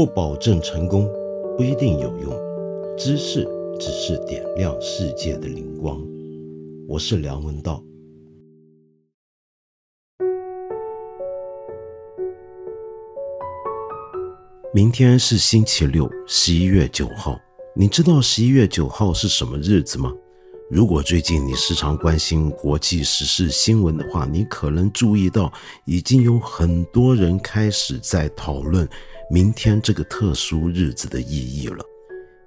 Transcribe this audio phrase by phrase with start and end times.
[0.00, 1.06] 不保证成功，
[1.58, 2.32] 不一定有用。
[2.96, 3.46] 知识
[3.78, 6.02] 只是点亮世界的灵光。
[6.88, 7.84] 我是梁文道。
[14.72, 17.38] 明天是星期六，十一月九号。
[17.76, 20.10] 你知道十一月九号是什么日子吗？
[20.70, 25.52] 如果最近你时常关心国际时事新闻的话，你可能注意到，
[25.84, 28.88] 已经有很多人开始在讨论
[29.30, 31.84] 明天这个特殊日子的意义了。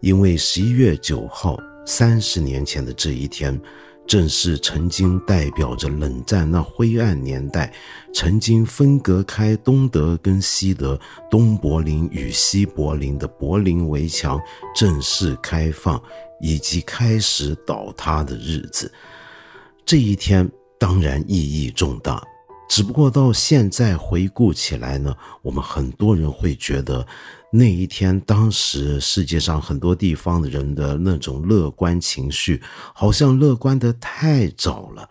[0.01, 3.59] 因为十一月九号，三十年前的这一天。
[4.05, 7.73] 正是曾经代表着冷战那灰暗年代，
[8.13, 10.99] 曾经分隔开东德跟西德、
[11.31, 14.37] 东柏林与西柏林的柏林围墙
[14.75, 16.03] 正式开放
[16.41, 18.91] 以及开始倒塌的日子。
[19.85, 22.21] 这一天当然意义重大。
[22.75, 27.05] 只不过到现在回顾起来呢，我们很多人会觉得，
[27.51, 32.59] 那一天当时世界上很多地方的人的那种乐观情绪，
[32.95, 35.07] 好像乐观的太早了。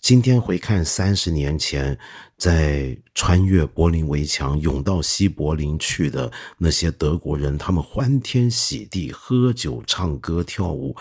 [0.00, 1.98] 今天回看三十年前，
[2.36, 10.94] 在穿越柏林围墙涌到西柏林去的那些德国人，他们欢天喜地喝酒、唱歌、跳舞，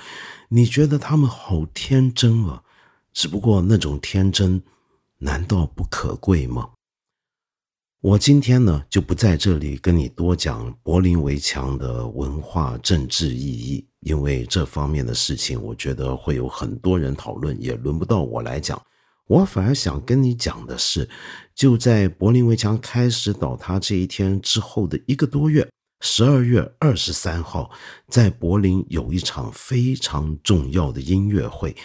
[0.47, 2.64] 你觉得他们好天真啊？
[3.14, 4.64] 只不过那种天真。
[5.22, 6.70] 难道不可贵吗？
[8.02, 18.81] 我今天呢就不在这里跟你多讲柏林围墙的文化政治意义，因为这方面的事情，我觉得会有很多人讨论，也轮不到我来讲。
[19.28, 21.09] 我反而想跟你讲的是，
[21.53, 27.70] 就在柏林围墙开始倒塌这一天之后的一个多月，十二月二十三号，
[28.08, 31.75] 在柏林有一场非常重要的音乐会。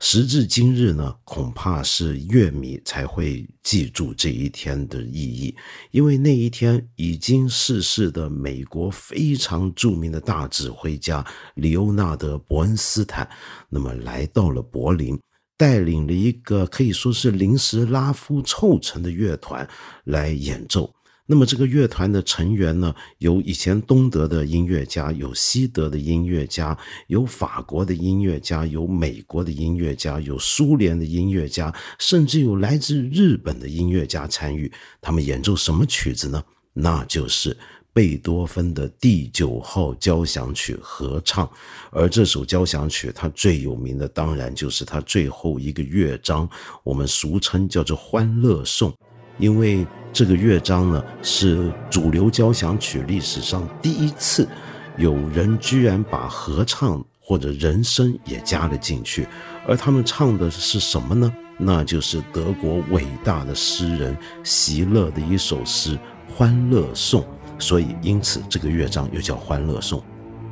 [0.00, 5.54] 时至今日呢，恐怕是乐迷才会记住这一天的意义，
[5.90, 13.28] 因为那一天已经逝世的美国非常著名的大指挥家里欧纳德·伯恩斯坦，
[13.68, 15.18] 那么来到了柏林，
[15.56, 19.66] 带领了一个可以说是临时拉夫凑成的乐团
[20.04, 20.94] 来演奏。
[21.26, 26.76] 那么这个乐团的成员呢，有以前东德的音乐家，有西德的音乐家，
[27.06, 34.70] 有法国的音乐家，有美国的音乐家，有苏联的音乐家，甚至有来自日本的音乐家参与。
[35.00, 36.44] 他们演奏什么曲子呢？
[36.74, 37.56] 那就是
[37.94, 41.50] 贝多芬的第九号交响曲合唱。
[41.90, 46.46] 而这首交响曲，它最有名的当然就是它最后一个乐章，
[46.82, 48.90] 我们俗称叫做《欢乐颂》，
[49.38, 49.86] 因为。
[50.14, 54.48] 这个乐章呢，是主流交响曲历史上第一次，
[54.96, 59.26] 有人居然把合唱或者人声也加了进去，
[59.66, 61.34] 而他们唱的是什么呢？
[61.58, 65.96] 那就是德国伟大的诗人席勒的一首诗
[66.32, 67.20] 《欢乐颂》，
[67.58, 69.98] 所以因此这个乐章又叫《欢乐颂》。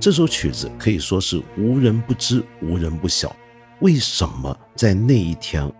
[0.01, 3.33] 这首曲子可以说是无人不知、无人不晓。
[3.79, 5.73] 为什么在那一天，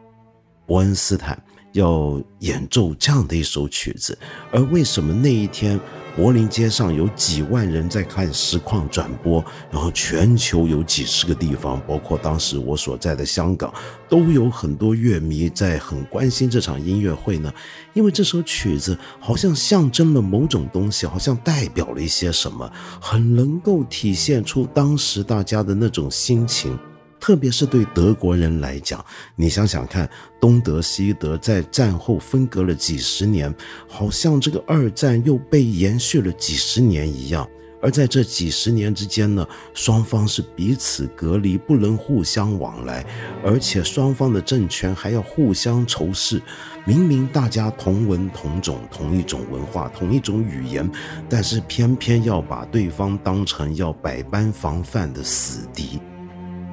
[0.67, 1.37] 伯恩斯坦？
[1.73, 4.17] 要演奏这样的一首曲子，
[4.51, 5.79] 而为什么那一天
[6.15, 13.73] 柏林街上有几万人在看实况转播，然后全球有几十个地方，包括当时我所在的香港，
[14.11, 17.51] 都有很多乐迷在很关心这场音乐会呢？
[17.95, 26.79] 因为这首曲子好像象征了某种东西，好像代表了一些什么，很能够体现出当时大家的那种心情。
[27.23, 29.03] 特别是对德国人来讲，
[29.37, 30.11] 你想想看，
[30.41, 33.55] 东德西德在战后分隔了几十年，
[33.89, 37.49] 好像这个二战又被延续了几十年一样。
[37.81, 43.07] 而在这几十年之间呢，双方是彼此隔离，不能互相往来，
[43.45, 46.43] 而且双方的政权还要互相仇视。
[46.85, 50.91] 明明大家同文同种，同一种文化，同一种语言，
[51.29, 56.01] 但是偏偏要把对方当成要百般防范的死敌。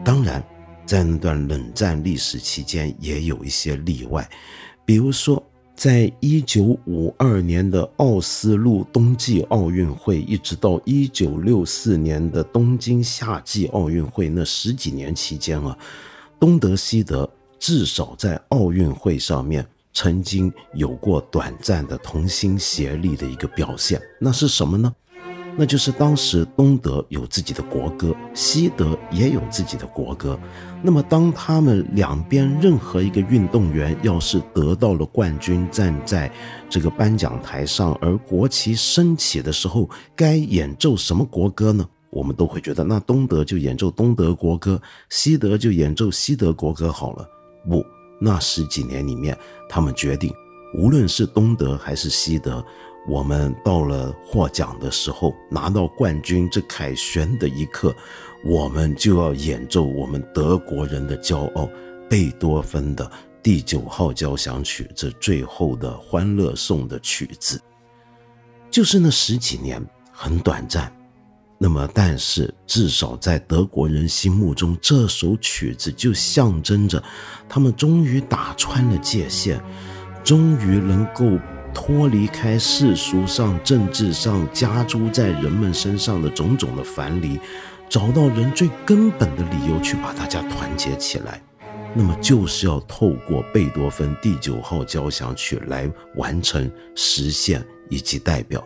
[0.10, 0.44] 当然，
[0.88, 4.28] 在那段冷战历史期间，也有一些例外，
[4.84, 5.40] 比如说，
[5.76, 15.78] 在一九五二年的奥斯陆冬季奥运会，一直到一九六四年的东京夏季奥运会那十几年期间啊，
[16.40, 19.64] 东德西德至少在奥运会上面
[19.94, 24.92] 曾经有过短暂的同心协力的一个表现，那是什么呢？
[25.62, 30.40] 那就是当时东德有自己的国歌，西德也有自己的国歌。
[30.82, 36.32] 那么，当他们两边任何一个运动员要是得到了冠军，站在
[36.70, 41.86] 这个颁奖台上，而国旗升起的时候，该演奏什么国歌呢？
[42.10, 47.28] 我们都会觉得，那东德就演奏东德国歌，西德就演奏西德国歌好了。
[47.70, 47.86] 不，
[48.18, 50.34] 那十几年里面，他们决定，
[50.74, 52.66] 无论是东德还是西德。
[53.10, 57.94] 我们到了获奖的时候，拿到冠军这凯旋的一刻，
[58.46, 61.68] 我们就要演奏我们德国人的骄傲——
[62.08, 63.12] 贝多芬的
[63.42, 67.60] 第九号交响曲，这最后的欢乐颂的曲子。
[68.70, 70.96] 就是那十几年很短暂，
[71.58, 77.04] 那么但是至少在德国人心目中，这首曲子就象征着
[77.50, 79.60] 他们终于打穿了界限，
[80.24, 81.26] 终于能够。
[81.74, 87.40] 脱离开世俗上、政治上加诸在人们身上的种种的樊篱，
[87.88, 91.42] 找到人最根本的理由去把大家团结起来，
[91.94, 98.64] 那么就是要透过贝多芬第九号交响曲来完成、实现以及代表。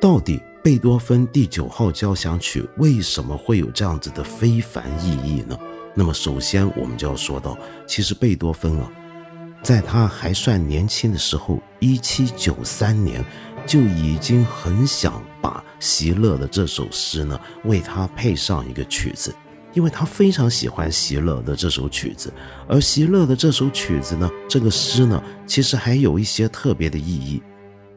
[0.00, 5.58] 到底贝多芬第九号交响曲为什么会有这样子的非凡意义呢？
[5.94, 7.56] 那么首先我们就要说到，
[7.86, 8.90] 其实贝多芬啊。
[9.62, 13.24] 在他还算年轻的时候，一七九三年，
[13.66, 19.34] 就已经很想把席勒的这首诗呢，为他配上一个曲子，
[19.74, 22.32] 因为他非常喜欢席勒的这首曲子。
[22.68, 27.42] 而席勒的这首曲子呢，这个诗呢，其实还有一些特别的意义。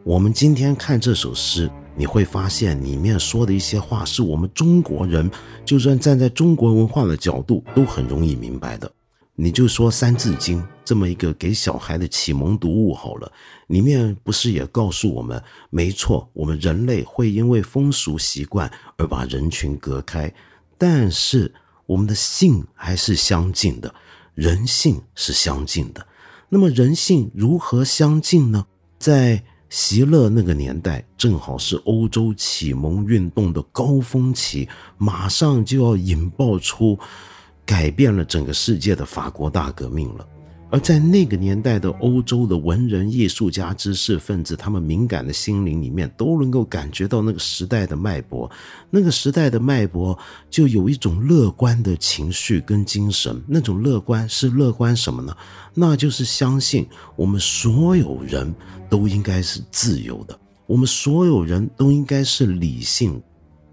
[0.04, 5.30] 我们今天看这首诗，你会发现里面说的一些话，是我们中国人
[5.64, 8.92] 就算站在中国文化的角度，都很容易明白的。
[9.36, 13.32] 你就说《三字经》这么一个给小孩的启蒙读物好了，
[13.68, 20.32] 里面不是也告诉我们，没错，我们人类会因为风俗习惯而把人群隔开，
[20.78, 21.52] 但是
[21.86, 23.94] 我们的性还是相近的，
[24.36, 26.06] 人性是相近的。
[26.50, 28.66] 那么人性如何相近呢？
[29.00, 34.68] 在席勒那个年代，正好是欧洲启蒙运动的高峰期，
[34.98, 37.00] 马上就要引爆出。
[37.72, 40.28] 改变了整个世界的法国大革命了，
[40.70, 48.52] 而在那个年代的欧洲的文人、艺术家、知识分子，他们敏感的心灵里面都能够感觉到那个时代的脉搏，
[48.90, 50.20] 那个时代的脉搏
[50.50, 53.42] 就有一种乐观的情绪跟精神。
[53.48, 55.34] 那种乐观是乐观什么呢？
[55.74, 56.86] 那就是相信
[57.16, 58.54] 我们所有人
[58.90, 60.38] 都应该是自由的，
[60.68, 63.22] 我们所有人都应该是理性。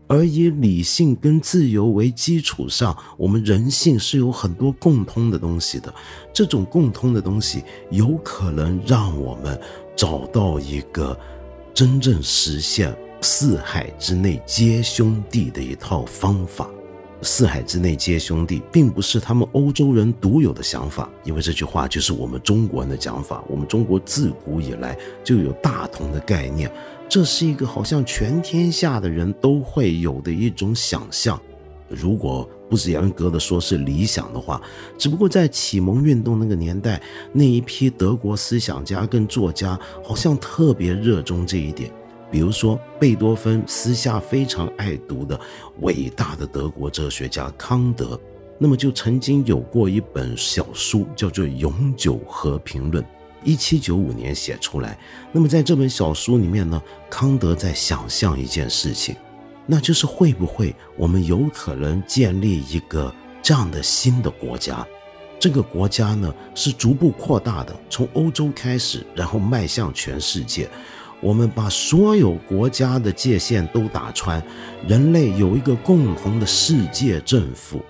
[0.08, 5.94] 而以理性跟自由为基础上，我们人性是有很多共通的东西的。
[6.32, 9.60] 这种共通的东西，有可能让我们
[9.94, 11.16] 找到一个
[11.74, 16.68] 真正实现四海之内皆兄弟的一套方法。
[17.20, 23.42] 四海之内皆兄弟，并不是他们欧洲人独有的想法，因为这句话就是我们中国人的讲法。
[23.48, 26.70] 我们中国自古以来就有大同的概念。
[27.08, 31.40] 这是一个好像全天下的人都会有的一种想象，
[31.88, 34.60] 如果不是严格的说是理想的话，
[34.98, 37.00] 只不过在启蒙运动那个年代，
[37.32, 41.90] 那一批德国思想家跟作家好像特别热衷这一点。
[42.30, 45.40] 比如说贝多芬私下非常爱读的
[45.80, 48.20] 伟大的德国哲学家康德，
[48.58, 53.02] 那么就曾经有过一本小书叫做《永久和平论》。
[53.48, 54.98] 一七九五年写出来，
[55.32, 59.16] 那么在这本小书里面呢，康德在想象一件事情，
[59.64, 63.10] 那就是会不会我们有可能建立一个
[63.40, 64.86] 这样的新的国家？
[65.40, 70.68] 这个国家呢是逐步扩大的，从欧洲开始，然后迈向全世界。
[71.22, 74.42] 我们把所有国家的界限都打穿，
[74.86, 77.80] 人类有一个共同的世界政府，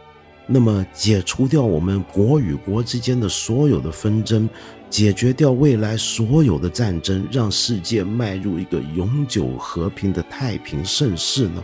[0.46, 4.48] 那么解除掉我们国与国之间的所有的纷争。
[4.90, 11.62] 解决掉未来所有的战争，让世界迈入一个永久和平的太平盛世呢？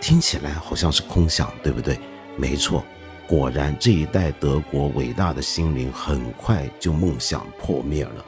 [0.00, 1.98] 听起来好像是空想，对不对？
[2.36, 2.84] 没错，
[3.26, 8.24] 果然这一代德国伟大的心灵很快就梦想破灭了，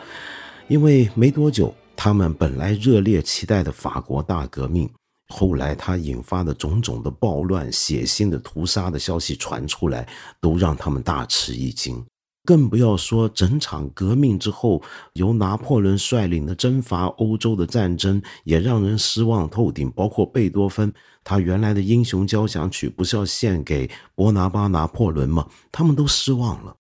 [0.68, 4.88] 因为没多久，他们本来热烈期待的法国大革命，
[5.28, 10.06] 后来它引发的种种的暴乱、血腥的屠杀的消息传出来，
[10.40, 12.04] 都让他们大吃一惊。
[12.44, 14.82] 更不要说整场革命之后，
[15.14, 19.90] 由拿破仑率领的征伐欧洲的战争也让人失望透顶。
[19.92, 20.92] 包括贝多芬，
[21.24, 25.48] 他原来的英雄交响曲不是要献给伯拿巴拿破仑吗？
[25.72, 26.76] 他们都失望了。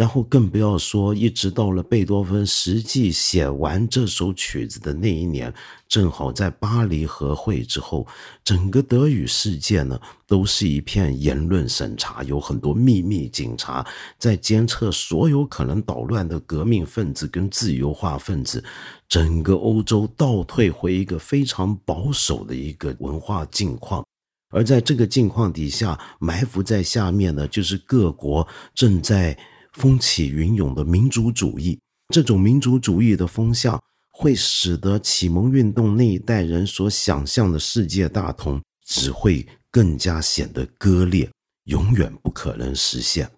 [0.00, 5.52] 然后更不要说，一直到了贝多芬实际写完这首曲子的那一年，
[5.86, 8.06] 正好在巴黎和会之后，
[8.42, 18.64] 整个德语世界呢都是一片言论审查，有很多秘密警察在监测所有可能捣乱的革命分子跟自由化分子，
[19.06, 24.02] 整个欧洲倒退回一个非常保守的一个文化境况。
[24.50, 29.36] 而在这个境况底下，埋伏在下面呢，就是各国正在。
[29.72, 41.30] 风起云涌的民族主义，这种民族主义的风向会使得启蒙运动那一代人所想象的世界大同，只会更加显得割裂，
[41.64, 43.30] 永远不可能实现。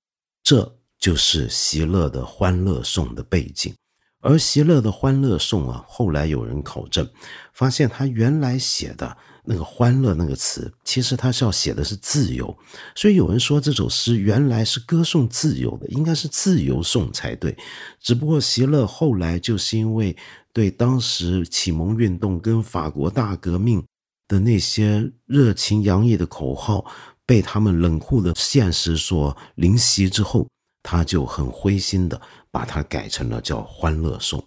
[0.43, 3.75] 这就是席勒的《欢乐颂》的背景。
[4.21, 7.09] 而席勒的《欢乐颂》啊，后来有人考证，
[7.53, 12.57] 发现他原来写的那个“欢乐”那个词，其实他是要写的是自由。
[12.95, 17.57] 所以有人说这首诗原来是歌颂自由的，应该是自由颂才对。
[18.01, 20.17] 只不过席勒后来就是因为
[20.53, 23.85] 对当时启蒙运动跟法国大革命
[24.29, 26.85] 的那些热情洋溢的口号，
[27.27, 30.47] 被他们冷酷的现实所淋袭之后，
[30.83, 32.21] 他就很灰心的。
[32.55, 34.39] 把它改成了叫《欢乐颂》，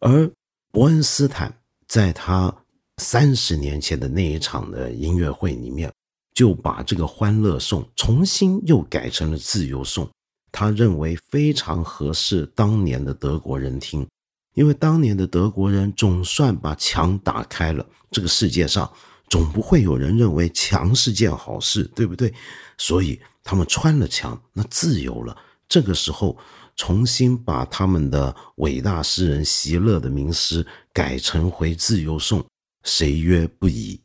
[0.00, 0.28] 而
[0.72, 1.56] 伯恩斯坦
[1.86, 2.52] 在他
[2.98, 5.90] 三十年前的那一场的音乐会里面，
[6.34, 10.04] 就把这个《欢乐颂》重新又改成了《自由颂》，
[10.52, 14.06] 他认为非常合适当年的德国人听，
[14.54, 18.90] 因为当年的德国人总算把墙打开了，这个世界上
[19.28, 22.32] 总不会有人认为墙是件好事，对不对？
[22.76, 25.36] 所以他们穿了墙，那自由了。
[25.68, 26.36] 这个时候。
[26.80, 32.38] 重新把他们的伟大诗人席勒的名诗改成回自由颂，
[32.82, 34.00] 谁曰不宜？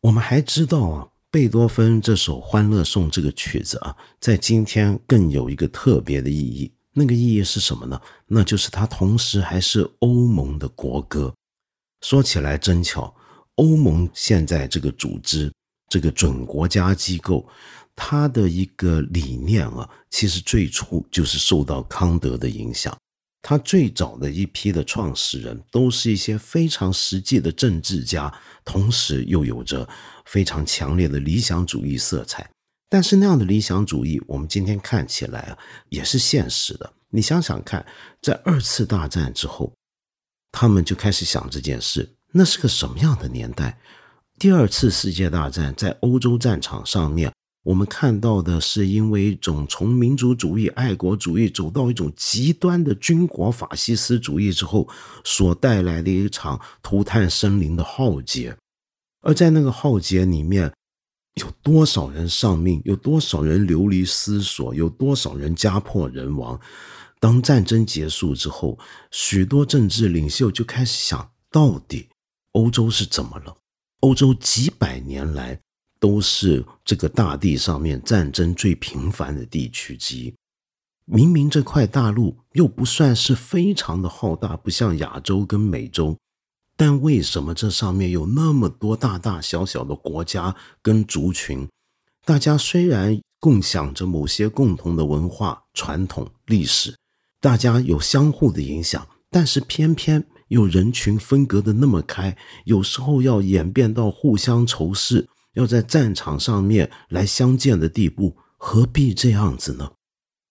[0.00, 6.72] 我们还知道啊，贝多芬这首《欢乐颂》这个曲子啊，在今天更有一个特别的意义。
[6.92, 8.00] 那个意义是什么呢？
[8.26, 11.32] 那就是它同时还是欧盟的国歌。
[12.00, 13.14] 说起来真巧，
[13.56, 15.52] 欧盟现在这个组织，
[15.88, 17.48] 这个准国家机构。
[17.94, 22.96] 它的一个理念啊，其实最初就是受到康德的影响。
[23.40, 28.32] 他最早的一批的创始人都是一些非常实际的政治家，
[28.64, 29.88] 同时又有着
[30.26, 32.48] 非常强烈的理想主义色彩。
[32.90, 36.92] 但是那样的理想主义，我们今天看起来啊，也是现实的。
[37.10, 37.84] 你想想看，
[38.20, 39.72] 在二次大战之后，
[40.50, 42.16] 他们就开始想这件事。
[42.32, 43.78] 那是个什么样的年代？
[44.38, 47.32] 第二次世界大战在欧洲战场上面。
[47.68, 54.88] 我们看到的是，因为一种从民族主义、爱国主义走到一种极端的军国法西斯主义之后，
[55.22, 58.56] 所带来的一场涂炭生灵的浩劫。
[59.20, 60.72] 而在那个浩劫里面，
[61.34, 62.80] 有多少人丧命？
[62.86, 64.74] 有多少人流离失所？
[64.74, 66.58] 有多少人家破人亡？
[67.20, 68.78] 当战争结束之后，
[69.10, 72.08] 许多政治领袖就开始想：到底
[72.52, 73.54] 欧洲是怎么了？
[74.00, 75.60] 欧洲几百年来。
[76.00, 80.34] 都是这个大地上面战争最频繁的地区之一。
[81.04, 86.16] 明明这块大陆又不算是非常的浩大，不像亚洲跟美洲，
[86.76, 91.66] 但为什么这上面有那么多大大小小的国家跟族群？
[92.26, 96.94] 大家虽然共享着某些共同的文化传统历史，
[97.40, 102.36] 大家有相互的影响，但是偏偏又人群分隔的那么开，
[102.66, 105.26] 有时候要演变到互相仇视。
[105.58, 109.90] 要在战场上面来相见的地步，何必这样子呢？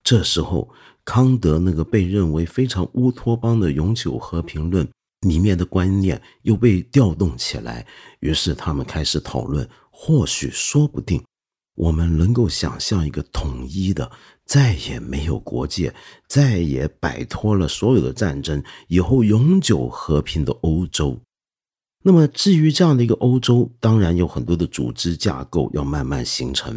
[0.04, 0.70] 这时候，
[1.06, 4.86] 康德那个被认为非常乌托邦的永久和平论
[5.22, 7.88] 里面的观念又被调动起来，
[8.20, 11.24] 于是他们开始讨论：或许说不定，
[11.76, 14.12] 我们能够想象一个统一的、
[14.46, 15.96] 再也没有国界、
[16.28, 21.18] 再也摆脱了所有的战争、以后永久和平的欧洲。
[22.08, 26.74] 那么，至于这样的一个欧洲，当然有很多的组织架构要慢慢形成，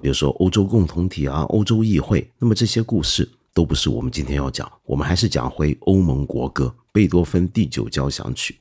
[0.00, 2.26] 比如说欧洲共同体啊、欧洲议会。
[2.38, 8.56] 那么这些故事都不是我们今天要讲，我们还是讲回欧盟国歌——贝多芬第九交响曲。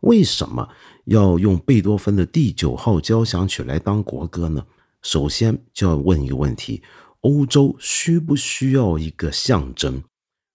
[0.00, 0.68] 为什么
[1.06, 4.62] 要用贝多芬的第九号交响曲来当国歌呢？
[5.00, 6.82] 首先就要问一个问题：
[7.22, 10.02] 欧洲需不需要一个象征？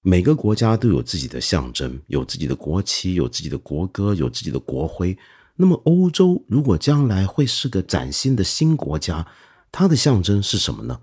[0.02, 5.18] 每个国家都有自己的象征，有自己的国旗，有自己的国歌，有自己的国徽。
[5.58, 9.28] 那么，欧洲如果将来会是个崭新的新国家，
[9.72, 11.02] 它的象征是什么呢？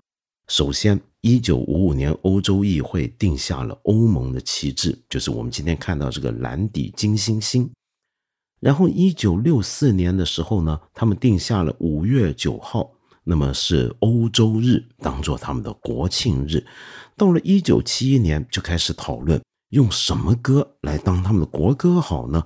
[0.48, 7.70] 首先，一九五五年，欧洲议会定下了欧盟的旗帜，就是我们今天看到这个蓝底金星星。
[8.60, 12.90] 然后，一九六四年的时候呢，他们定下了五月九号。
[13.28, 16.64] 那么是欧洲日，当做他们的国庆日。
[17.16, 22.44] 到了一九七一年，就开始讨论用什么歌来当他们的国歌好呢？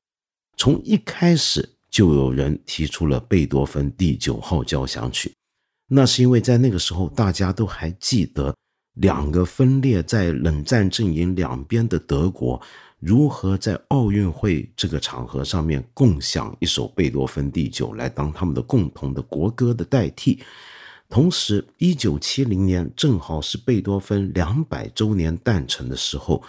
[0.57, 5.31] 从一开始就有人提出了贝多芬第九号交响曲。
[5.89, 8.55] 那是因为在那个时候，大家都还记得
[8.95, 12.59] 两个分裂在冷战阵营两边的德国。
[13.01, 20.39] 如何在奥运会这个场合上面共享一首贝多芬第九来当他们的共同的国歌的代替？
[21.09, 26.43] 同时，一九七零年正好是贝多芬两百周年诞辰的时候，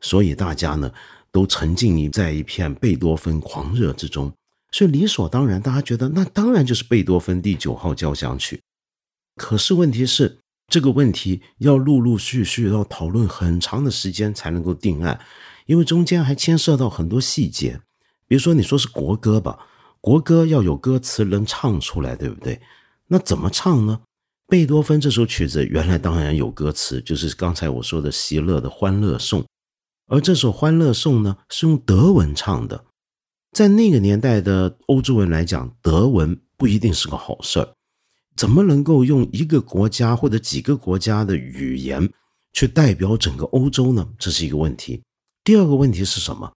[0.00, 0.92] 所以大家呢
[1.32, 4.32] 都沉浸于在一片贝多芬狂热之中，
[4.70, 8.60] 所以理所当然，大家觉得那当然就是贝多芬第九号交响曲。
[9.36, 15.18] 可是问题是，这个问题要陆陆续续要讨论很长的时间才能够定案，
[15.66, 17.80] 因为中间还牵涉到很多细节。
[18.26, 19.66] 比如说，你说是国歌吧，
[20.00, 22.60] 国歌要有歌词能唱出来，对不对？
[23.08, 24.00] 那怎么唱呢？
[24.46, 29.40] 贝多芬这首曲子原来当然有歌词，就是刚才我说的席勒的《欢乐颂》，
[30.06, 32.84] 而这首《欢乐颂》呢是用德文唱的。
[33.52, 37.74] 在那个年代的欧洲人来讲，德文不一定是个好事儿。
[38.36, 42.12] 怎么能够用一个国家或者几个国家的语言
[42.52, 44.08] 去代表整个欧洲呢？
[44.18, 45.02] 这是一个问题。
[45.44, 46.50] 第二个问题是什么？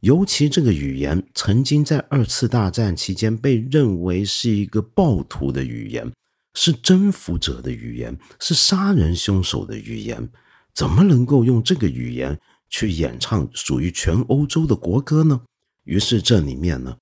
[0.00, 6.12] 尤其这个语言曾经在二次大战期间被认为是一个暴徒的语言。
[6.54, 10.28] 是征服者的语言，是杀人凶手的语言，
[10.74, 15.40] 怎么能够用这个语言去演唱属于全欧洲的国歌呢？
[15.84, 16.94] 于是这里面呢，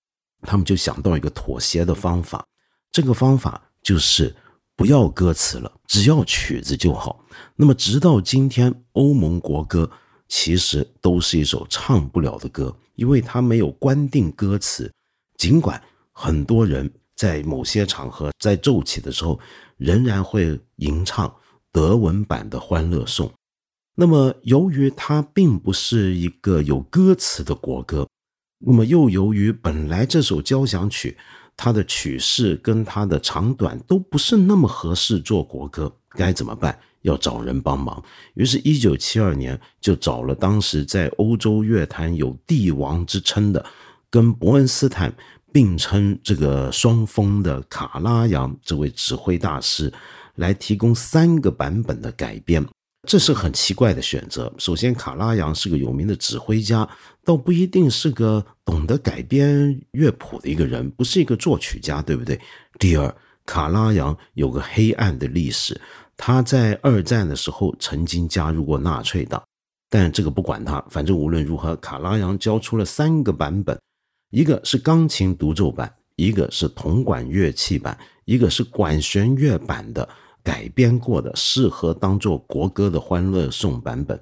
[0.42, 2.46] 他们就想到一个妥协的方法，
[2.92, 4.36] 这个方法就是
[4.76, 7.24] 不要歌词了，只要曲子就好。
[7.56, 9.90] 那么直到今天，欧盟国歌
[10.30, 14.90] 其实都是一首唱不了的歌，因为它没有官定歌词，
[15.36, 15.78] 尽管
[16.12, 16.90] 很多人。
[17.16, 19.38] 在某些场合，在奏起的时候，
[19.76, 21.30] 仍然会吟唱
[21.70, 23.28] 德文版的《欢乐颂》。
[23.94, 28.08] 那么，由于它并不是一个有歌词的国歌，
[28.60, 31.18] 那么又由于本来这首交响曲
[31.54, 36.80] 它的曲式跟它的长短都不是那么合适做国歌，该怎么办？
[37.02, 38.02] 要找人帮忙。
[38.34, 43.64] 于是，一九七二年就找了当时在欧洲乐坛有帝王之称的，
[44.10, 45.12] 跟伯恩斯坦。
[45.52, 49.92] 并称这个双峰的卡拉扬这位指挥大师
[50.36, 52.64] 来提供三个版本的改编，
[53.08, 54.52] 这是很奇怪的选择。
[54.58, 56.88] 首先，卡拉扬是个有名的指挥家，
[57.24, 62.40] 倒不一定是个懂得改编乐谱的一个人，不是一个作曲家，对不对？
[62.78, 63.12] 第二，
[63.50, 65.80] 卡拉扬有个黑暗的历史，
[66.16, 69.42] 他在二战的时候曾经加入过纳粹党，
[69.88, 73.76] 但这个不管他，反正无论如何，卡拉扬交出了三个版本。
[74.30, 80.08] 一个是钢琴独奏版，一个是铜管乐器版，一个是管弦乐版的
[80.44, 84.16] 改编过的，适合当做国歌的《欢乐颂》版本。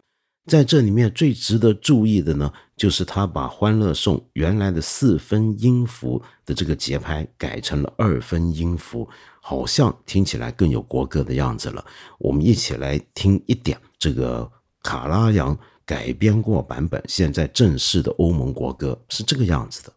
[0.48, 9.06] 在这里面最值得注意的呢，就是他把《欢乐颂》原来的四分音符的这个节拍改成了二分音符，
[9.40, 11.84] 好像听起来更有国歌的样子了。
[12.18, 14.50] 我们一起来听一点这个
[14.82, 19.92] 卡拉扬改编过版本，现在正式的欧盟国歌是这个样子的。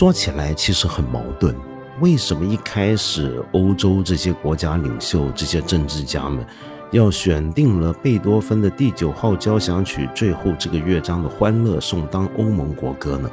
[0.00, 1.54] 说起来其实很矛盾，
[2.00, 6.42] 为什么一开始欧洲这些国家领袖、这些政治家们
[6.90, 13.30] 要选定了贝多芬的第九号交响曲最后这个乐章的《欢乐颂》当欧盟国歌呢？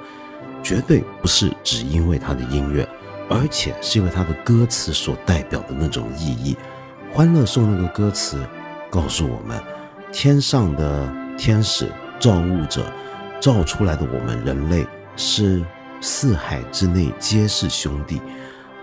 [0.62, 2.86] 绝对不是只因为它的音乐，
[3.30, 6.54] 而且是因为它的歌词所代表的那种意义。
[7.16, 8.46] 《欢乐颂》那个歌词
[8.90, 9.58] 告诉我们，
[10.12, 12.84] 天上的天使造物者
[13.40, 15.64] 造出来的我们人类是。
[16.00, 18.22] 四海之内皆是兄弟，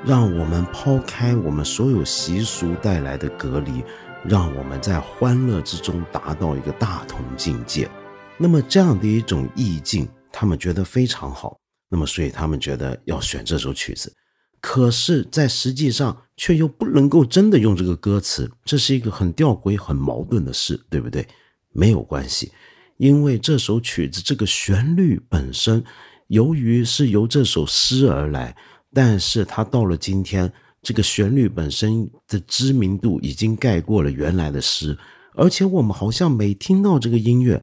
[0.04, 3.84] 让我们抛开我们所有习俗带来的隔离，
[4.24, 7.88] 让我们在欢乐之中达到一个大同境界。
[8.36, 11.56] 那么这样的一种意境，他们觉得非常好。
[11.88, 14.12] 那么所以他们觉得要选这首曲子，
[14.60, 21.24] 可是，在实际上却又不能够真的用这个歌词，这是一个很吊诡、很矛盾的事，对不对？
[21.72, 22.50] 没有关系，
[22.96, 25.84] 因为这首曲子这个旋律本身。
[26.28, 28.56] 由于是由这首诗而来，
[28.92, 30.50] 但是它到了今天，
[30.82, 34.96] 这个旋律本身的知名度已经盖过了原来的诗，
[35.34, 37.62] 而且我们好像每听到这个音乐，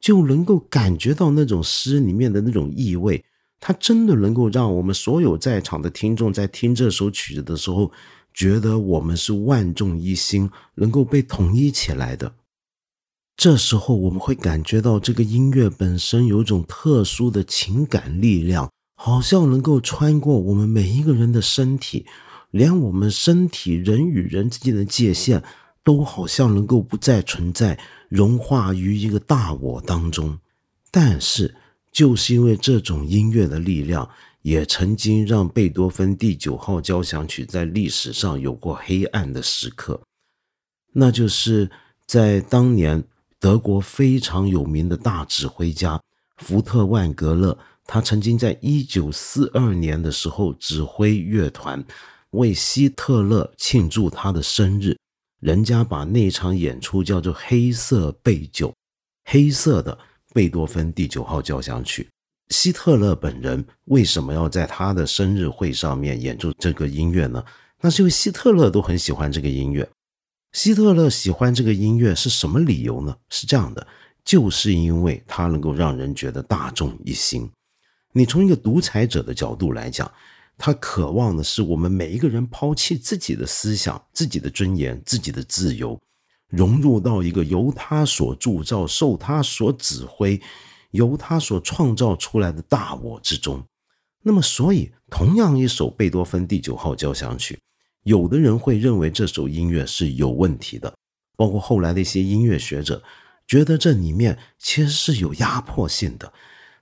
[0.00, 3.24] 就能够感觉到那种诗里面的那种意味，
[3.60, 7.90] 它真的能够让我们所有在场的听众在听这首曲子的时候，
[8.32, 12.32] 觉得我们是万众一心，能够被统一起来的。
[13.40, 22.04] 这时候，我们会感觉到这个音乐本身有种特殊的情感力量，好像能够穿过我们每一个人的身体，
[22.50, 25.42] 连我们身体人与人之间的界限
[25.82, 30.38] 都好像能够不再存在，融化于一个大我当中。
[30.90, 31.54] 但是，
[31.90, 34.06] 就是因为这种音乐的力量，
[34.42, 39.98] 也曾经让贝多芬第九号交响曲在历史上有过黑暗的时刻，
[40.92, 41.70] 那就是
[42.04, 43.02] 在当年。
[43.40, 45.98] 德国非常有名的大指挥家
[46.36, 51.82] 福特万格勒，他曾经在一九四二年的时候指挥乐团
[52.32, 54.94] 为希特勒庆祝他的生日，
[55.40, 58.72] 人家把那场演出叫做“黑色贝九”，
[59.24, 59.98] 黑色的
[60.34, 62.06] 贝多芬第九号交响曲。
[62.50, 67.42] 希特勒本人为什么要在他的生日会上面演奏这个音乐呢？
[67.80, 69.88] 那是因为希特勒都很喜欢这个音乐。
[70.52, 73.16] 希特勒喜欢这个音乐是什么理由呢？
[73.28, 73.86] 是这样的，
[74.24, 77.50] 就是因为它能够让人觉得大众一心。
[78.12, 80.10] 你从一个独裁者的角度来讲，
[80.58, 85.98] 他渴望的是我们每一个人抛弃自己的思想、自己的尊严、自己的自由，
[86.48, 90.40] 融入到一个由他所铸造、受他所指挥。
[90.90, 93.64] 由他所创造出来的大我之中，
[94.24, 97.56] 那么，所以同样一首贝多芬第九号交响曲，
[98.04, 100.94] 有的人会认为这首音乐是有问题的，
[101.36, 103.02] 包括后来的一些音乐学者
[103.46, 106.32] 觉得这里面其实是有压迫性的，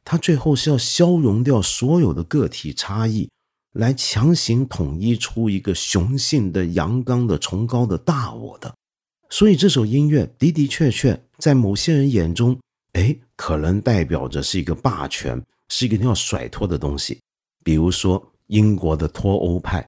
[0.04, 3.28] 他最后是要消融掉所有的个体差异，
[3.72, 8.74] 来强行统一出一个雄性的、阳刚的、崇高的大我的。
[9.30, 12.58] 所以这首音乐的的确确在某些人眼中。
[12.94, 17.20] 哎，可能代表着是一个霸权，是一个要甩脱的东西。
[17.62, 19.86] 比如说，英国的脱欧派，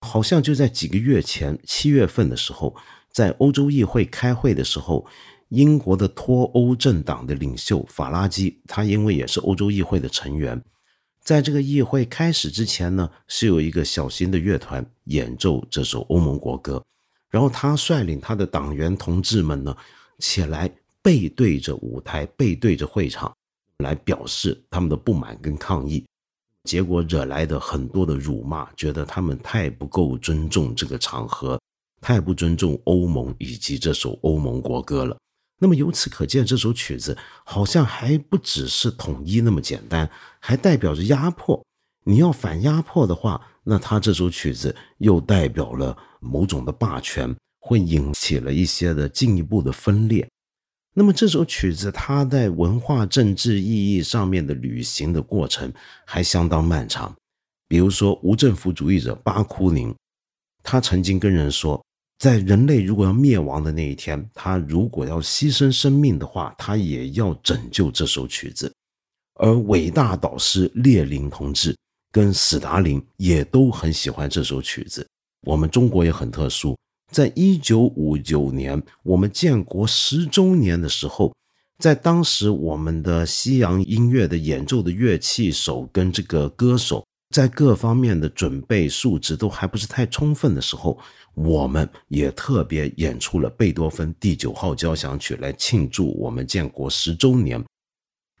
[0.00, 2.74] 好像就在几个月前，七月份的时候，
[3.10, 5.06] 在欧洲议会开会的时候，
[5.48, 10.62] 英国的脱欧政党的领袖法拉基，他因为也是欧洲议会的成员，
[11.22, 16.84] 在这个议会开始之前呢，是有一个小型的乐团演奏这首欧盟国歌，
[17.28, 19.76] 然后他率领他的党员同志们呢
[20.18, 20.70] 起来。
[21.02, 23.34] 背对着舞台，背对着会场，
[23.78, 26.04] 来表示他们的不满跟抗议，
[26.64, 31.60] 结果惹来的很多的辱骂，觉得他们太不够尊重这个场合，
[32.00, 35.16] 太不尊重欧盟以及这首欧盟国歌了。
[35.58, 41.62] 那么由此可见，这首曲子好像还不只是统一那么简单，还代表着压迫。
[42.04, 50.26] 你要反压迫的话，那他这首曲子又代表了某种的霸权，会引起了一些的进一步的分裂。
[51.00, 55.72] 那么这首曲子，它在文化政治意义上面的旅行的过程
[56.04, 57.16] 还相当漫长。
[57.66, 59.94] 比如说，无政府主义者巴库宁，
[60.62, 61.82] 他曾经跟人说，
[62.18, 68.70] 在人类如果要灭亡的那一天，他如果要牺牲生命的话，他也要拯救这首曲子。
[69.36, 71.74] 而伟大导师列宁同志
[72.12, 75.08] 跟斯大林也都很喜欢这首曲子。
[75.46, 76.76] 我们中国也很特殊。
[77.10, 81.34] 在一九五九年，我们建国十周年的时候，
[81.78, 90.98] 在当时我们的西洋音乐的演奏的乐器手跟这个歌手在各方面的准备素质都还不是太充分的时候，
[91.34, 97.64] 我们也特别演出了贝多芬第九号交响曲来庆祝我们建国十周年。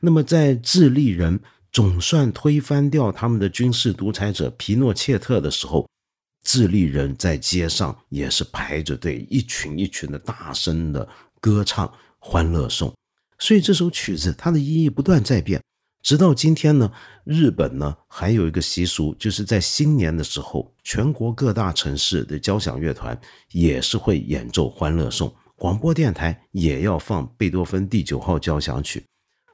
[0.00, 1.38] 那么，在智利人
[1.72, 5.86] 总算推翻掉他们的军事独裁者皮诺切特的时候。
[6.42, 11.08] 智利人在街上也是排着队，一群一群的大声的
[11.40, 11.86] 歌唱
[12.18, 12.88] 《欢乐颂》，
[13.38, 15.62] 所以这首曲子它的意义不断在变，
[16.02, 16.90] 直到今天呢。
[17.24, 23.18] 日本呢还有一个习俗，就是在新年的时候，全国各大城市的交响乐团
[23.52, 29.04] 也是会演奏《欢乐颂》，广播电台也要放贝多芬第九号交响曲，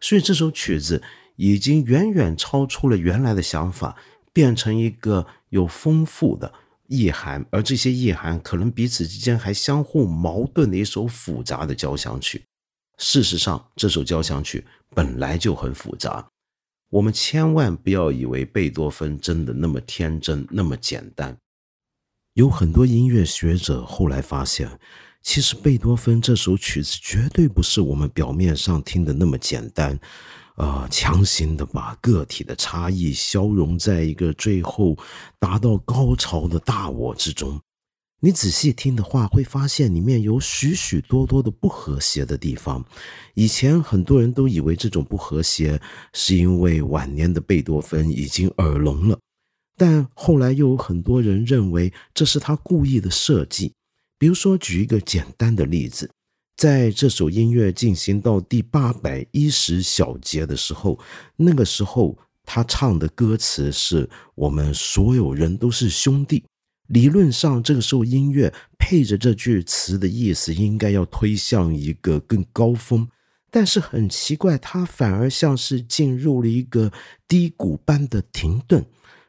[0.01, 1.03] 所以这首曲子
[1.35, 3.95] 已经远远超出了原来的想法，
[4.33, 6.51] 变成一个有丰富的。
[6.89, 12.43] 意涵，而这些意涵可能彼此之间还相互矛盾的一首复杂的交响曲。
[12.99, 16.27] 事实上，这首交响曲本来就很复杂。
[16.91, 21.37] 我们千万不要以为贝多芬真的那么天真，那么简单。
[22.35, 24.79] 有很多音乐学者后来发现，
[25.23, 29.99] 其实贝多芬这首曲子绝对不是我们表面上听的那么简单。
[30.57, 34.97] 呃，强行的把个体的差异消融在一个最后
[35.39, 37.61] 达到高潮的大我之中。
[38.21, 42.83] 你仔细听的话，会发现里面有许许多多的不和谐的地方。
[43.35, 45.79] 以前很多人都以为这种不和谐
[46.15, 49.19] 是因为晚年的贝多芬已经耳聋了，
[49.77, 53.75] 但后来又有很多人认为这是他故意的设计。
[54.19, 56.11] 比如说，举一个简单的例子。
[56.57, 60.99] 在这首音乐进行到第八百一十小节的时候，
[61.37, 66.43] 那个时候他唱的歌词是“我们所有人都是兄弟”。
[66.89, 73.07] 理论上，这个时候音乐配着这句词的意思应该要推向一个更高峰，
[73.51, 76.91] 但是很奇怪，它反而像是进入了一个
[77.29, 78.83] 低谷般的停顿，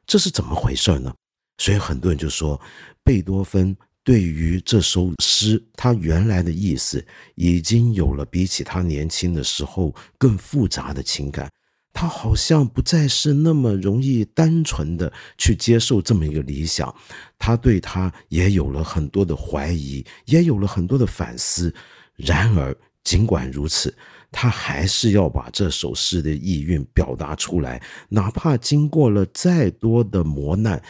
[0.06, 1.14] 这是怎么回事呢？
[1.58, 2.62] 所以很多人就说，
[3.04, 3.76] 贝多芬。
[4.08, 11.52] 对于这首诗，他原来的意思已经有了比起他年轻的时候更复杂的情感。
[11.92, 16.96] 他好像不再是那么容易单纯的去接受这么一个理想，
[17.38, 21.76] 他对他也有了很多的怀疑，也有了很多的反思。
[22.16, 23.94] 然而，尽管如此，
[24.32, 30.82] 他还是要把这首诗的意蕴表达出来，哪怕经过了再多的磨难，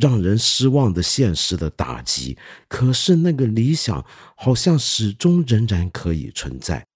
[0.00, 2.36] 让人失望的现实的打击，
[2.68, 4.04] 可是那个理想
[4.36, 6.86] 好像始终仍然可以存在。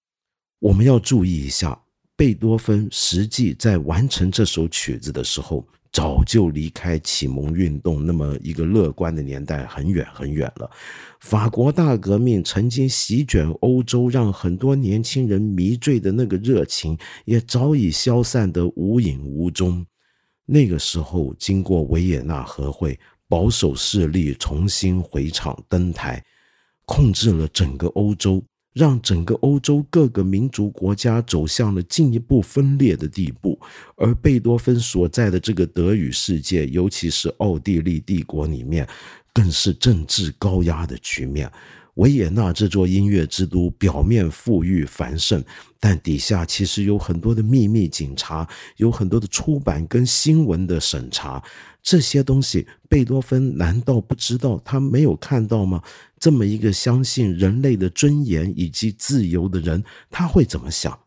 [0.59, 1.81] 我们要注意一下。
[2.17, 10.71] 贝多芬实际在完成这首曲子的时候，早就离开启蒙运动那么一个乐观的年代很远很远了。
[11.21, 19.87] 法国大革命曾经席卷欧洲，让很多年轻人迷醉的那个热情，也早已消散得无影无踪。
[20.51, 26.23] 那个时候，经过维也纳和会，保守势力重新回场登台，
[26.85, 28.43] 控制了整个欧洲。
[28.73, 33.59] 让整个欧洲各个民族国家走向了进一步分裂的地步，
[33.97, 38.89] 而贝多芬所在的这个德语世界，尤其是奥地利帝国里面，
[39.35, 41.51] 更是政治高压的局面。
[42.01, 45.45] 维也纳这座音乐之都，表面富裕繁盛，
[45.79, 51.43] 但底下其实有很多的秘密警察，有很多的出版跟新闻的审查。
[51.83, 54.59] 这些东西，贝多芬难道不知道？
[54.65, 55.83] 他没有看到吗？
[56.19, 60.99] 这么一个相信人类的尊严以及自由的人，他会怎么想？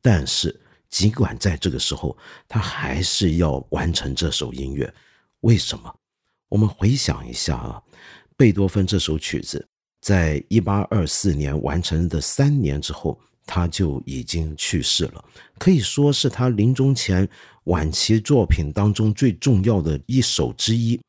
[0.00, 2.16] 但是，尽管在这个时候，
[2.48, 4.90] 他还是要完成这首音乐。
[5.40, 5.94] 为什么？
[6.48, 7.82] 我们回想一下啊，
[8.38, 9.68] 贝多芬这首曲子，
[10.00, 15.24] 在一八二四年完成的三年之后，他就已经去世了，
[15.58, 17.28] 可以说是他临终前
[17.64, 21.00] 晚期作品当中最重要的一首之一。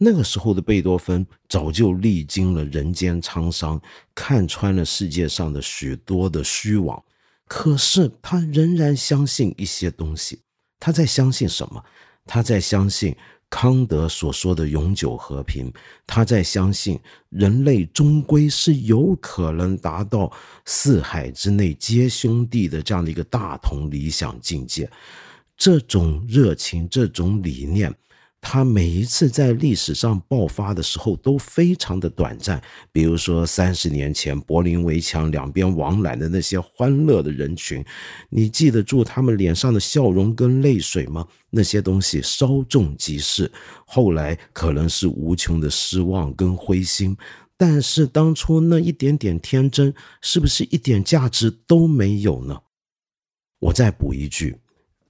[0.00, 3.80] 那个时候的贝多芬早就历经了人间沧桑，
[4.14, 7.02] 看穿了世界上的许多的虚妄，
[7.48, 10.38] 可是他仍然相信一些东西。
[10.78, 11.84] 他在相信什么？
[12.24, 13.16] 他在相信
[13.50, 15.72] 康德所说的永久和平。
[16.06, 16.98] 他在相信
[17.30, 20.32] 人类终归是有可能达到
[20.64, 24.90] 四海之内皆兄弟的这样的一个大同理想境界。
[25.56, 27.94] 这种热情，这种理念。
[28.40, 37.84] 他每一次在历史上爆发的时候都非常的短暂，比如说三十年前柏林围墙两边往来的那些欢乐的人群，
[38.30, 41.26] 你记得住他们脸上的笑容跟泪水吗？
[41.50, 43.50] 那些东西稍纵即逝，
[43.84, 47.16] 后来可能是无穷的失望跟灰心，
[47.56, 52.60] 但是当初那一点点天真，是不是一点价值都没有呢？
[53.58, 54.60] 我再补一句，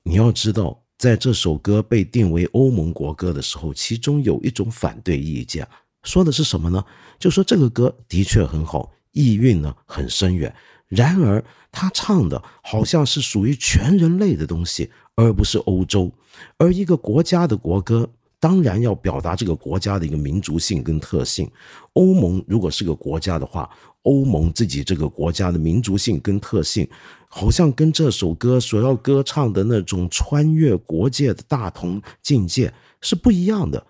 [0.02, 0.84] 你要知道。
[0.98, 5.66] 在这首歌被定为欧盟国歌的时候，其中有一种反对意见，
[6.02, 6.84] 说的是什么呢？
[7.20, 10.52] 就说这个歌的确很好，意蕴呢很深远，
[10.88, 16.10] 然而他唱的好像是属于全人类的东西，而不是欧洲。
[16.56, 18.08] 而一个国家的国歌，
[18.40, 21.48] 当然要表达这个国家的一个民族性跟特性。
[21.92, 23.70] 欧盟如果是个国家的话，
[24.02, 26.88] 欧盟自己这个国家的民族性跟特性。
[27.28, 33.86] 好像跟这首歌所要歌唱的那种穿越国界的大同境界是不一样的，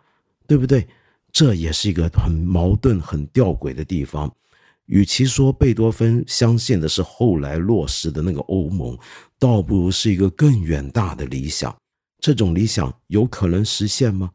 [0.47, 0.87] 对不对？
[1.31, 4.35] 这也是一个很矛盾、很吊诡的地方。
[4.87, 8.99] 与其说贝多芬相信的是后来落实的那个欧盟，
[9.39, 11.75] 倒不如是一个更远大的理想。
[12.19, 14.31] 这种理想有可能实现吗？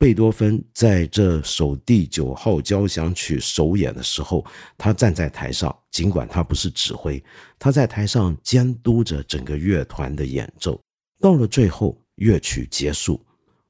[0.00, 4.42] 贝多芬在这首第九号交响曲首演的时候，
[4.78, 7.22] 他站在台上，尽管他不是指挥，
[7.58, 10.80] 他在台上监督着整个乐团的演奏。
[11.20, 13.20] 到了最后，乐曲结束，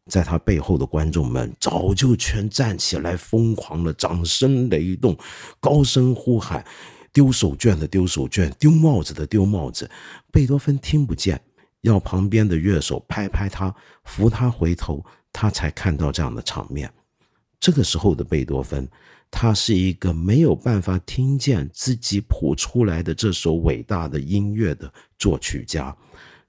[0.09, 5.19] 在他背后的观众们早就全站起来，疯狂的掌声雷动，
[5.59, 6.65] 高声呼喊，
[7.13, 9.91] 丢手绢的丢手绢，丢帽子的丢帽子。
[10.31, 11.43] 贝多芬听不见，
[11.81, 15.05] 要旁边的乐手拍拍他，扶他回头。
[15.33, 16.93] 他才看到这样的场面。
[17.59, 18.89] 这个时候的贝多芬，
[19.31, 25.95] 他是一个没有办法听见自己谱出来的这首伟大的音乐的作曲家。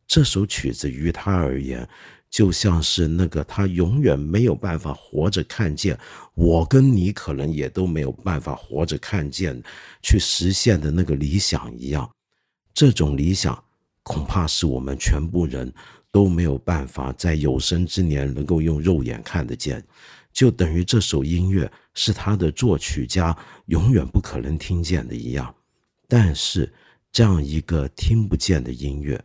[0.08, 1.88] 这首曲子于他而言，
[2.30, 5.98] 就像是那个他永远没有办法活着看见，
[6.34, 9.62] 我跟你可能也都没有办法活着看见，
[10.02, 12.10] 去实现的那个理想一样。
[12.74, 13.62] 这种理想，
[14.04, 15.74] 恐怕是我们全部人。
[16.12, 19.84] 都没有办法在有生之年能够用肉眼看得见，
[20.34, 23.36] 就等于这首音乐是他的作曲家
[23.68, 25.54] 永远不可能听见的一样。
[26.08, 26.72] 但是，
[27.12, 29.24] 这样一个听不见的音乐，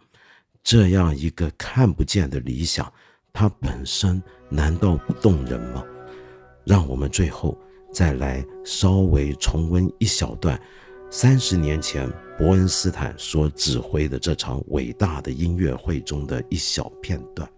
[0.63, 2.93] 这样一个看不见的理想，
[3.33, 5.85] 它本身难道不动人吗？
[6.65, 7.57] 让我们最后
[7.93, 10.61] 再来稍微重温一小段
[11.09, 17.49] 三十年前伯恩斯坦所指挥的这场伟大的音乐会中的一小片段。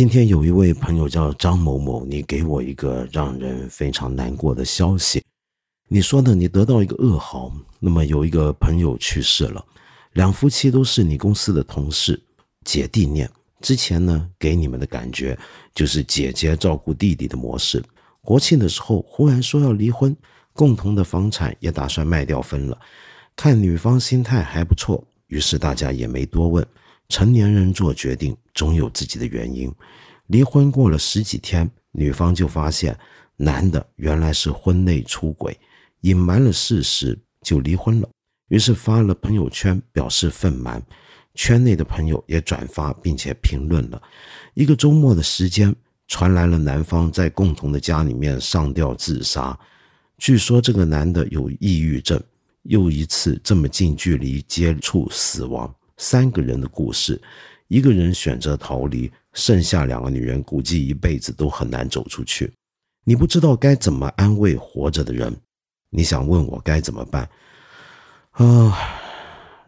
[0.00, 5.22] 今天有一位朋友叫张某某，你给我一个让人非常难过的消息。
[5.88, 6.34] 你说呢？
[6.34, 7.52] 你得到一个噩耗。
[7.78, 9.62] 那么有一个朋友去世了，
[10.14, 12.18] 两夫妻都是你公司的同事，
[12.64, 13.30] 姐弟恋。
[13.60, 15.38] 之前呢，给你们的感觉
[15.74, 17.84] 就是姐姐照顾弟弟的模式。
[18.22, 20.16] 国庆的时候忽然说要离婚，
[20.54, 22.80] 共同的房产也打算卖掉分了。
[23.36, 26.66] 看女方心态还不错，于是大家也没多问。
[27.10, 29.70] 成年人做决定总有自己的原因。
[30.28, 32.96] 离婚过了十几天，女方就发现
[33.36, 35.58] 男的原来是婚内出轨，
[36.02, 38.08] 隐瞒了事实就离婚了。
[38.48, 40.80] 于是发了朋友圈表示愤懑，
[41.34, 44.00] 圈内的朋友也转发并且评论了。
[44.54, 45.74] 一个周末的时间，
[46.06, 49.58] 传来了男方在共同的家里面上吊自杀。
[50.18, 52.20] 据说这个男的有抑郁症，
[52.64, 55.74] 又一次这么近距离接触死亡。
[56.00, 57.20] 三个人的故事，
[57.68, 62.50] 一个人选择逃离，剩下两个女人估计一辈子都很难走出去。
[63.04, 65.36] 你不知道该怎么安慰活着的人，
[65.90, 67.28] 你想问我该怎么办？
[68.30, 68.74] 啊，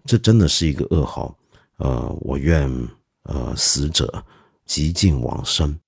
[0.06, 1.36] 这真的是一个噩耗。
[1.76, 2.66] 呃，我愿
[3.24, 4.24] 呃死者
[4.64, 5.78] 极尽往生。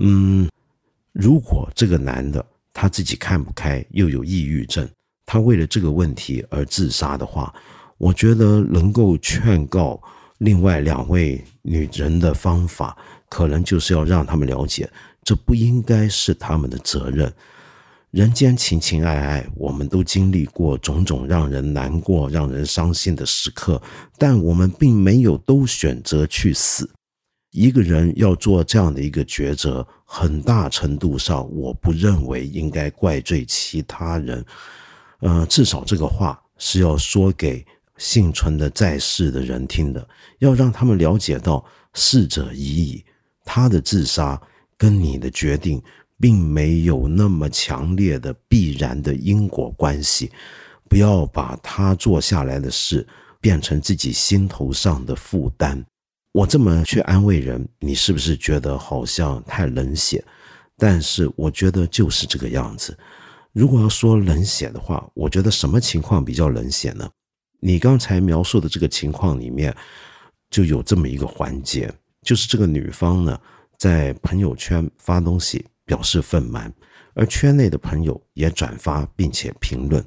[0.00, 0.50] 嗯，
[1.12, 4.88] 如果这个男的他自己看不开，又有抑郁症，
[5.24, 7.54] 他为了这个问题而自杀的话。
[8.02, 10.02] 我觉得能够劝告
[10.38, 12.96] 另外两位女人的方法，
[13.28, 14.90] 可能就是要让他们了解，
[15.22, 17.32] 这不应该是他们的责任。
[18.10, 23.80] 人间情情爱爱，我们都经历过种种让人难过、让人伤心的时刻，
[24.18, 26.90] 但我们并没有都选择去死。
[27.52, 34.44] 一个人要做这样的一个抉择，很大程度上，我不认为应该怪罪其他人。
[35.20, 37.64] 呃，至少这个话是要说给。
[38.02, 40.04] 幸存的在世的人听的，
[40.40, 43.04] 要让他们了解到逝者已矣，
[43.44, 44.40] 他的自杀
[44.76, 45.80] 跟你的决定
[46.18, 50.32] 并没有那么强烈的必然的因果关系，
[50.88, 53.06] 不要把他做下来的事
[53.40, 55.80] 变成自己心头上的负担。
[56.32, 60.24] 我这么去安慰人，你是不是觉得好像太冷血？
[60.76, 62.98] 但是我觉得就是这个样子。
[63.52, 67.08] 如果要说冷血的话，我觉得什么情况比较冷血呢？
[67.64, 69.72] 你刚才描述的这个情况里面，
[70.50, 71.88] 就有这么一个环节，
[72.22, 73.40] 就是这个女方呢，
[73.78, 76.68] 在朋友圈发东西表示愤懑，
[77.14, 80.04] 而圈内的朋友也转发并且评论。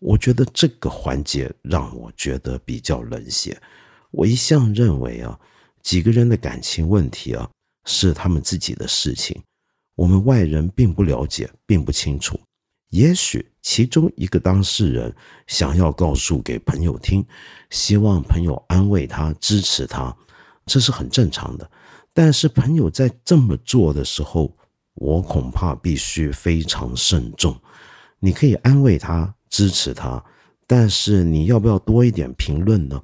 [0.00, 3.56] 我觉得这个环节让我觉得比较冷血。
[4.10, 5.38] 我一向认为啊，
[5.82, 7.48] 几个人的感情问题啊，
[7.84, 9.40] 是他们自己的事情，
[9.94, 12.36] 我们外人并不了解，并不清楚。
[12.90, 15.12] 也许其中一个当事人
[15.48, 17.26] 想要告诉给朋友听，
[17.68, 20.16] 希望朋友安慰他、支持他，
[20.66, 21.68] 这是很正常的。
[22.14, 24.56] 但是朋友在这么做的时候，
[24.94, 27.60] 我恐怕必须非常慎重。
[28.20, 30.24] 你可以安慰他、支持他，
[30.68, 33.02] 但是你要不要多一点评论呢？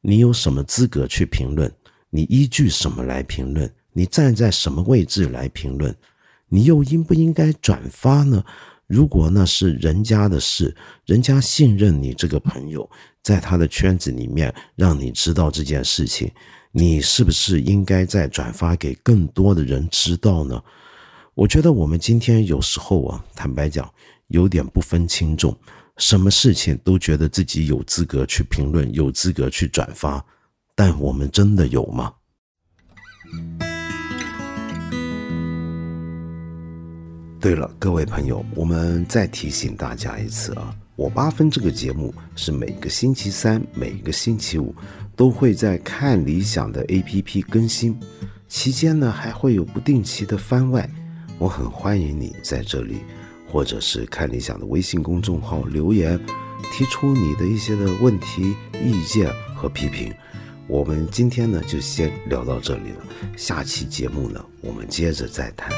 [0.00, 1.68] 你有什么资格去评论？
[2.08, 3.68] 你依据什么来评论？
[3.92, 5.92] 你站在什么位置来评论？
[6.48, 8.44] 你又应不应该转发呢？
[8.88, 10.74] 如果那是人家的事，
[11.04, 12.90] 人家信任你这个朋友，
[13.22, 16.32] 在他的圈子里面让你知道这件事情，
[16.72, 20.60] 你是不是应该再转发给更多的人知道呢？
[21.34, 23.88] 我觉得我们今天有时候啊，坦白讲，
[24.28, 25.54] 有点不分轻重，
[25.98, 30.24] 什么事情都觉得自己有资格去评论，有资格去转发，
[30.74, 32.14] 但我们真的有吗？
[37.40, 44.74] 对了，各位朋友，我们再提醒大家一次啊，我八分这个节目是每个星期三、每个星期五
[45.14, 47.96] 都会在看理想的 APP 更新，
[48.48, 50.90] 期间呢还会有不定期的番外。
[51.38, 53.02] 我很欢迎你在这里，
[53.46, 56.18] 或者是看理想的微信公众号留言，
[56.72, 60.12] 提出你的一些的问题、意见和批评。
[60.66, 65.70] 我们今天呢就先聊到这里了，下期节目呢我们接着再谈。